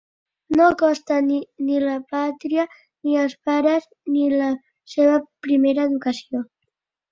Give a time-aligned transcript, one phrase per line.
[0.59, 2.65] No consta ni la pàtria,
[3.03, 4.51] ni els pares, ni la
[4.97, 6.47] seua primera educació.